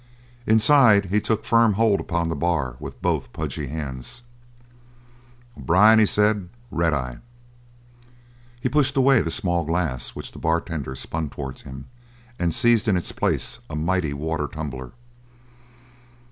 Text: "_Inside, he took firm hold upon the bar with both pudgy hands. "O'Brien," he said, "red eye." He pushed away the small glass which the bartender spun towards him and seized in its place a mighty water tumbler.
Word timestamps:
"_Inside, 0.51 1.05
he 1.11 1.21
took 1.21 1.45
firm 1.45 1.73
hold 1.73 1.99
upon 1.99 2.27
the 2.27 2.35
bar 2.35 2.75
with 2.79 2.99
both 3.03 3.31
pudgy 3.33 3.67
hands. 3.67 4.23
"O'Brien," 5.55 5.99
he 5.99 6.07
said, 6.07 6.49
"red 6.71 6.91
eye." 6.91 7.19
He 8.59 8.67
pushed 8.67 8.97
away 8.97 9.21
the 9.21 9.29
small 9.29 9.63
glass 9.63 10.15
which 10.15 10.31
the 10.31 10.39
bartender 10.39 10.95
spun 10.95 11.29
towards 11.29 11.61
him 11.61 11.85
and 12.39 12.51
seized 12.51 12.87
in 12.87 12.97
its 12.97 13.11
place 13.11 13.59
a 13.69 13.75
mighty 13.75 14.11
water 14.15 14.47
tumbler. 14.47 14.93